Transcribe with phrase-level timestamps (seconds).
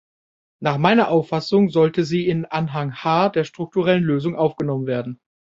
[0.61, 5.19] Nach meiner Auffassung sollten sie in Anhang H– der strukturellen Lösung– aufgenommen werden.